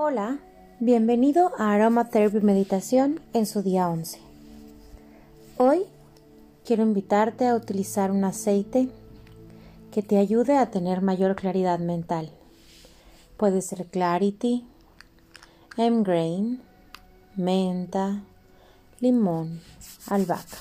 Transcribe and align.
Hola, 0.00 0.38
bienvenido 0.78 1.50
a 1.58 1.72
Aromatherapy 1.72 2.38
Meditación 2.40 3.20
en 3.32 3.46
su 3.46 3.62
día 3.62 3.88
11. 3.88 4.20
Hoy 5.56 5.86
quiero 6.64 6.84
invitarte 6.84 7.48
a 7.48 7.56
utilizar 7.56 8.12
un 8.12 8.22
aceite 8.22 8.90
que 9.90 10.04
te 10.04 10.18
ayude 10.18 10.56
a 10.56 10.70
tener 10.70 11.02
mayor 11.02 11.34
claridad 11.34 11.80
mental. 11.80 12.30
Puede 13.36 13.60
ser 13.60 13.86
Clarity, 13.86 14.64
M-Grain, 15.76 16.62
menta, 17.34 18.22
limón, 19.00 19.60
albahaca. 20.06 20.58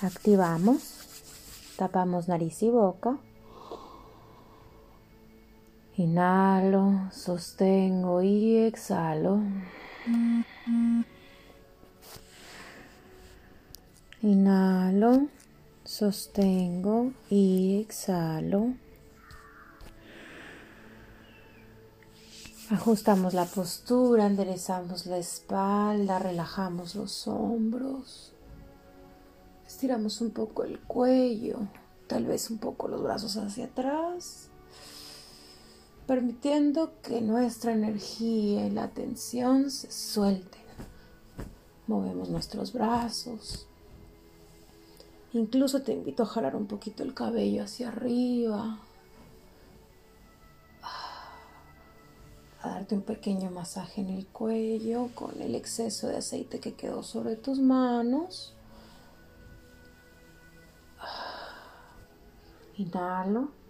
Activamos, 0.00 0.94
tapamos 1.76 2.26
nariz 2.26 2.62
y 2.62 2.70
boca. 2.70 3.18
Inhalo, 5.98 7.08
sostengo 7.10 8.20
y 8.20 8.58
exhalo. 8.58 9.40
Inhalo, 14.20 15.28
sostengo 15.84 17.12
y 17.30 17.80
exhalo. 17.80 18.74
Ajustamos 22.68 23.32
la 23.32 23.46
postura, 23.46 24.26
enderezamos 24.26 25.06
la 25.06 25.16
espalda, 25.16 26.18
relajamos 26.18 26.94
los 26.94 27.26
hombros. 27.26 28.34
Estiramos 29.66 30.20
un 30.20 30.30
poco 30.32 30.64
el 30.64 30.78
cuello, 30.78 31.56
tal 32.06 32.26
vez 32.26 32.50
un 32.50 32.58
poco 32.58 32.86
los 32.86 33.02
brazos 33.02 33.38
hacia 33.38 33.64
atrás, 33.64 34.50
permitiendo 36.06 36.92
que 37.02 37.20
nuestra 37.20 37.72
energía 37.72 38.66
y 38.66 38.70
la 38.70 38.88
tensión 38.88 39.70
se 39.70 39.90
suelten. 39.90 40.62
Movemos 41.86 42.28
nuestros 42.28 42.72
brazos. 42.72 43.66
Incluso 45.32 45.82
te 45.82 45.92
invito 45.92 46.22
a 46.22 46.26
jalar 46.26 46.56
un 46.56 46.66
poquito 46.66 47.02
el 47.02 47.12
cabello 47.12 47.64
hacia 47.64 47.88
arriba, 47.88 48.78
darte 52.62 52.94
un 52.94 53.02
pequeño 53.02 53.50
masaje 53.50 54.00
en 54.00 54.10
el 54.10 54.26
cuello 54.26 55.10
con 55.14 55.40
el 55.40 55.54
exceso 55.54 56.08
de 56.08 56.16
aceite 56.16 56.60
que 56.60 56.74
quedó 56.74 57.02
sobre 57.02 57.36
tus 57.36 57.58
manos. 57.58 58.54
Inhalo. 62.76 63.65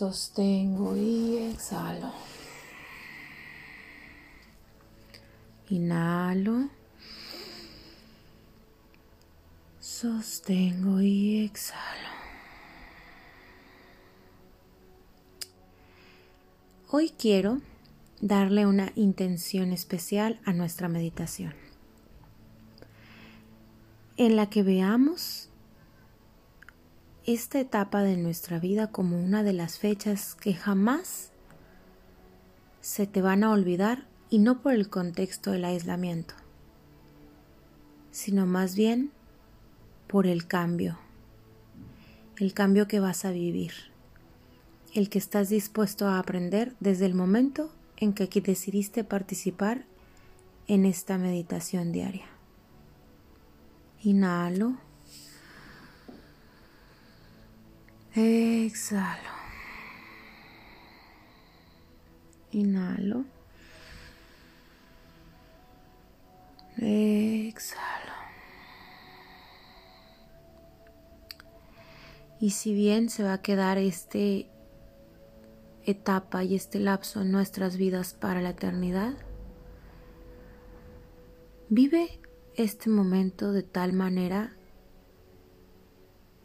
Sostengo 0.00 0.96
y 0.96 1.36
exhalo. 1.52 2.10
Inhalo. 5.68 6.70
Sostengo 9.78 11.02
y 11.02 11.44
exhalo. 11.44 12.08
Hoy 16.88 17.10
quiero 17.10 17.60
darle 18.22 18.64
una 18.64 18.92
intención 18.94 19.70
especial 19.70 20.40
a 20.46 20.54
nuestra 20.54 20.88
meditación, 20.88 21.52
en 24.16 24.36
la 24.36 24.48
que 24.48 24.62
veamos 24.62 25.49
esta 27.26 27.60
etapa 27.60 28.02
de 28.02 28.16
nuestra 28.16 28.58
vida 28.58 28.88
como 28.88 29.22
una 29.22 29.42
de 29.42 29.52
las 29.52 29.78
fechas 29.78 30.34
que 30.34 30.54
jamás 30.54 31.30
se 32.80 33.06
te 33.06 33.22
van 33.22 33.44
a 33.44 33.52
olvidar 33.52 34.06
y 34.30 34.38
no 34.38 34.62
por 34.62 34.74
el 34.74 34.88
contexto 34.88 35.50
del 35.50 35.64
aislamiento, 35.64 36.34
sino 38.10 38.46
más 38.46 38.74
bien 38.74 39.10
por 40.06 40.26
el 40.26 40.46
cambio, 40.46 40.98
el 42.38 42.54
cambio 42.54 42.88
que 42.88 43.00
vas 43.00 43.24
a 43.24 43.30
vivir 43.30 43.90
el 44.94 45.08
que 45.08 45.18
estás 45.18 45.48
dispuesto 45.48 46.08
a 46.08 46.18
aprender 46.18 46.74
desde 46.80 47.06
el 47.06 47.14
momento 47.14 47.70
en 47.96 48.12
que 48.12 48.24
aquí 48.24 48.40
decidiste 48.40 49.04
participar 49.04 49.84
en 50.66 50.84
esta 50.84 51.18
meditación 51.18 51.92
diaria. 51.92 52.26
Inhalo. 54.02 54.89
Exhalo. 58.14 59.30
Inhalo. 62.50 63.24
Exhalo. 66.76 67.80
Y 72.40 72.50
si 72.50 72.74
bien 72.74 73.10
se 73.10 73.22
va 73.22 73.34
a 73.34 73.42
quedar 73.42 73.78
este 73.78 74.50
etapa 75.84 76.42
y 76.42 76.56
este 76.56 76.80
lapso 76.80 77.20
en 77.20 77.30
nuestras 77.30 77.76
vidas 77.76 78.14
para 78.14 78.40
la 78.40 78.50
eternidad, 78.50 79.14
vive 81.68 82.18
este 82.56 82.90
momento 82.90 83.52
de 83.52 83.62
tal 83.62 83.92
manera 83.92 84.56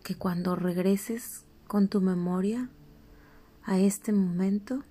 que 0.04 0.16
cuando 0.16 0.56
regreses 0.56 1.45
con 1.68 1.88
tu 1.88 2.02
memoria 2.02 2.70
a 3.64 3.80
este 3.80 4.12
momento, 4.12 4.84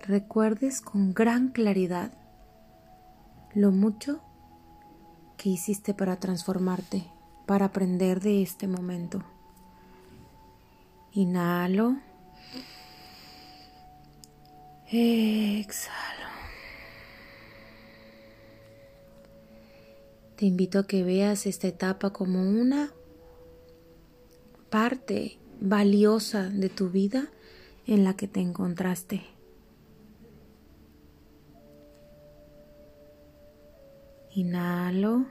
recuerdes 0.00 0.80
con 0.80 1.14
gran 1.14 1.48
claridad 1.48 2.12
lo 3.54 3.70
mucho 3.70 4.20
que 5.36 5.48
hiciste 5.48 5.94
para 5.94 6.16
transformarte, 6.20 7.10
para 7.46 7.66
aprender 7.66 8.20
de 8.20 8.42
este 8.42 8.68
momento. 8.68 9.24
Inhalo. 11.12 11.96
Exhalo. 14.92 16.00
Te 20.36 20.46
invito 20.46 20.78
a 20.78 20.86
que 20.86 21.04
veas 21.04 21.46
esta 21.46 21.68
etapa 21.68 22.12
como 22.12 22.40
una 22.40 22.92
parte 24.70 25.38
valiosa 25.60 26.48
de 26.48 26.68
tu 26.68 26.88
vida 26.90 27.28
en 27.86 28.04
la 28.04 28.14
que 28.14 28.28
te 28.28 28.40
encontraste. 28.40 29.22
Inhalo. 34.32 35.26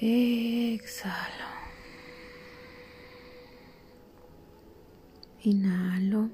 Exhalo. 0.00 1.50
Inhalo. 5.42 6.30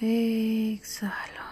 Exhalo. 0.00 1.49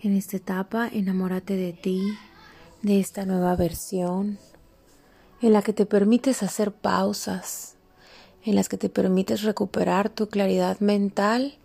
En 0.00 0.16
esta 0.16 0.36
etapa, 0.36 0.88
enamórate 0.92 1.56
de 1.56 1.72
ti, 1.72 2.16
de 2.82 3.00
esta 3.00 3.26
nueva 3.26 3.56
versión, 3.56 4.38
en 5.42 5.52
la 5.52 5.62
que 5.62 5.72
te 5.72 5.86
permites 5.86 6.44
hacer 6.44 6.72
pausas, 6.72 7.74
en 8.44 8.54
las 8.54 8.68
que 8.68 8.78
te 8.78 8.88
permites 8.88 9.42
recuperar 9.42 10.08
tu 10.08 10.28
claridad 10.28 10.78
mental, 10.78 11.58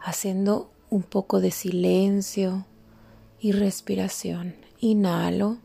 haciendo 0.00 0.70
un 0.88 1.02
poco 1.02 1.40
de 1.40 1.50
silencio 1.50 2.64
y 3.40 3.52
respiración. 3.52 4.56
Inhalo. 4.80 5.58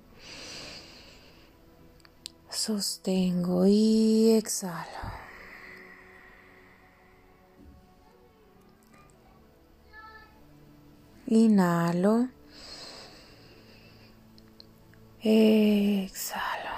Sostengo 2.50 3.66
y 3.68 4.32
exhalo. 4.32 5.25
Inhalo. 11.36 12.30
Exhalo. 15.22 16.70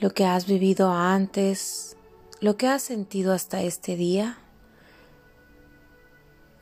Lo 0.00 0.14
que 0.14 0.24
has 0.24 0.46
vivido 0.46 0.90
antes, 0.90 1.98
lo 2.40 2.56
que 2.56 2.66
has 2.66 2.80
sentido 2.80 3.34
hasta 3.34 3.60
este 3.60 3.96
día, 3.96 4.38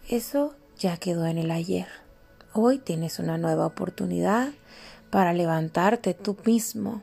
eso 0.08 0.56
ya 0.76 0.96
quedó 0.96 1.26
en 1.26 1.38
el 1.38 1.52
ayer. 1.52 1.86
Hoy 2.54 2.78
tienes 2.78 3.20
una 3.20 3.38
nueva 3.38 3.66
oportunidad 3.66 4.52
para 5.10 5.32
levantarte 5.32 6.12
tú 6.12 6.36
mismo, 6.44 7.02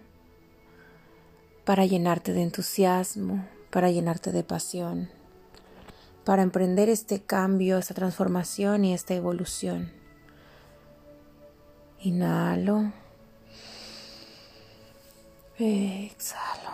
para 1.63 1.85
llenarte 1.85 2.33
de 2.33 2.41
entusiasmo, 2.41 3.47
para 3.69 3.89
llenarte 3.89 4.33
de 4.33 4.43
pasión, 4.43 5.09
para 6.23 6.41
emprender 6.41 6.89
este 6.89 7.21
cambio, 7.21 7.77
esta 7.77 7.93
transformación 7.93 8.85
y 8.85 8.93
esta 8.93 9.13
evolución. 9.13 9.91
Inhalo. 11.99 12.91
Exhalo. 15.57 16.71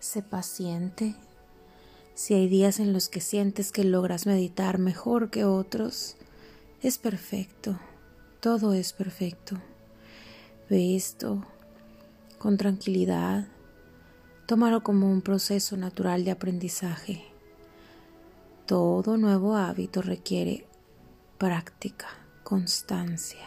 Sé 0.00 0.22
paciente. 0.22 1.14
Si 2.14 2.34
hay 2.34 2.48
días 2.48 2.80
en 2.80 2.92
los 2.92 3.08
que 3.08 3.20
sientes 3.20 3.72
que 3.72 3.84
logras 3.84 4.26
meditar 4.26 4.78
mejor 4.78 5.30
que 5.30 5.44
otros, 5.44 6.16
es 6.82 6.98
perfecto. 6.98 7.78
Todo 8.40 8.72
es 8.72 8.92
perfecto. 8.92 9.56
Ve 10.68 10.96
esto 10.96 11.44
con 12.38 12.56
tranquilidad 12.56 13.46
Tómalo 14.48 14.82
como 14.82 15.12
un 15.12 15.20
proceso 15.20 15.76
natural 15.76 16.24
de 16.24 16.30
aprendizaje. 16.30 17.22
Todo 18.64 19.18
nuevo 19.18 19.56
hábito 19.56 20.00
requiere 20.00 20.66
práctica, 21.36 22.06
constancia. 22.44 23.46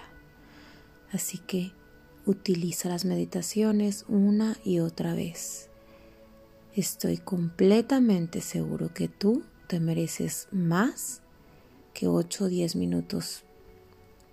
Así 1.11 1.39
que 1.39 1.71
utiliza 2.27 2.87
las 2.87 3.05
meditaciones 3.05 4.05
una 4.09 4.57
y 4.63 4.77
otra 4.77 5.15
vez. 5.15 5.71
Estoy 6.75 7.17
completamente 7.17 8.39
seguro 8.39 8.93
que 8.93 9.07
tú 9.07 9.43
te 9.65 9.79
mereces 9.79 10.49
más 10.51 11.23
que 11.95 12.07
8 12.07 12.43
o 12.43 12.47
10 12.47 12.75
minutos 12.75 13.43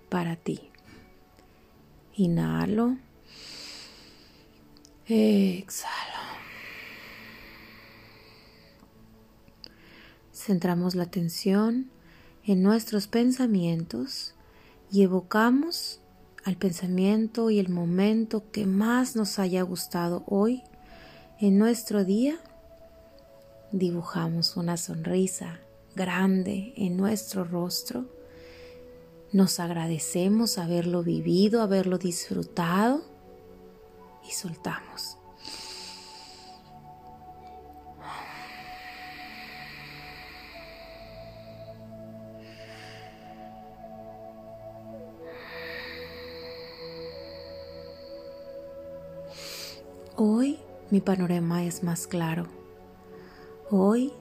para 0.07 0.35
ti. 0.35 0.69
Inhalo. 2.13 2.95
Exhalo. 5.07 6.18
Centramos 10.39 10.95
la 10.95 11.03
atención 11.03 11.91
en 12.45 12.63
nuestros 12.63 13.07
pensamientos 13.07 14.33
y 14.91 15.03
evocamos 15.03 15.99
al 16.45 16.55
pensamiento 16.55 17.49
y 17.49 17.59
el 17.59 17.69
momento 17.69 18.49
que 18.51 18.65
más 18.65 19.15
nos 19.15 19.37
haya 19.37 19.61
gustado 19.61 20.23
hoy 20.25 20.63
en 21.39 21.57
nuestro 21.57 22.05
día. 22.05 22.39
Dibujamos 23.71 24.57
una 24.57 24.77
sonrisa 24.77 25.59
grande 25.95 26.73
en 26.75 26.97
nuestro 26.97 27.43
rostro. 27.43 28.05
Nos 29.31 29.59
agradecemos 29.59 30.57
haberlo 30.57 31.03
vivido, 31.03 31.61
haberlo 31.61 31.97
disfrutado 31.97 33.03
y 34.27 34.31
soltamos. 34.31 35.18
Hoy 50.21 50.59
mi 50.89 50.99
panorama 50.99 51.63
es 51.63 51.81
más 51.81 52.05
claro. 52.05 52.47
Hoy 53.71 54.11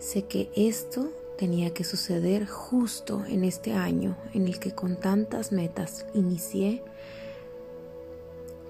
sé 0.00 0.24
que 0.24 0.50
esto 0.56 1.08
tenía 1.38 1.72
que 1.72 1.84
suceder 1.84 2.48
justo 2.48 3.24
en 3.24 3.44
este 3.44 3.74
año 3.74 4.16
en 4.32 4.48
el 4.48 4.58
que 4.58 4.74
con 4.74 4.98
tantas 4.98 5.52
metas 5.52 6.04
inicié 6.14 6.82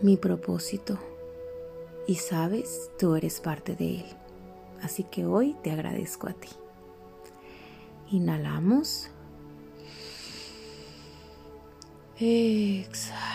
mi 0.03 0.19
propósito. 0.19 0.99
Y 2.07 2.17
sabes, 2.17 2.91
tú 2.99 3.15
eres 3.15 3.41
parte 3.41 3.75
de 3.75 4.01
él. 4.01 4.07
Así 4.83 5.05
que 5.05 5.25
hoy 5.25 5.57
te 5.63 5.71
agradezco 5.71 6.29
a 6.29 6.35
ti. 6.35 6.51
Inhalamos. 8.11 9.09
Exhala. 12.21 13.34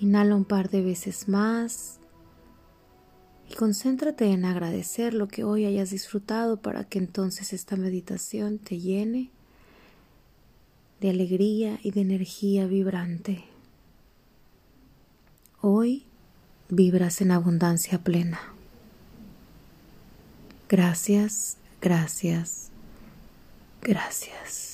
Inhala 0.00 0.36
un 0.36 0.44
par 0.44 0.70
de 0.70 0.82
veces 0.82 1.28
más 1.28 1.98
y 3.50 3.54
concéntrate 3.54 4.26
en 4.26 4.44
agradecer 4.44 5.14
lo 5.14 5.28
que 5.28 5.44
hoy 5.44 5.64
hayas 5.64 5.90
disfrutado 5.90 6.60
para 6.60 6.84
que 6.84 6.98
entonces 6.98 7.52
esta 7.52 7.76
meditación 7.76 8.58
te 8.58 8.78
llene 8.78 9.30
de 11.00 11.10
alegría 11.10 11.78
y 11.82 11.92
de 11.92 12.00
energía 12.00 12.66
vibrante. 12.66 13.44
Hoy 15.60 16.04
vibras 16.68 17.20
en 17.20 17.30
abundancia 17.30 18.02
plena. 18.02 18.40
Gracias, 20.68 21.56
gracias, 21.80 22.70
gracias. 23.80 24.67